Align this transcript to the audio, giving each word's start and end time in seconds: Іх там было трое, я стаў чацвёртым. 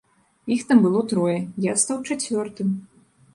Іх 0.53 0.63
там 0.69 0.79
было 0.85 1.01
трое, 1.11 1.35
я 1.67 1.75
стаў 1.83 2.01
чацвёртым. 2.09 2.73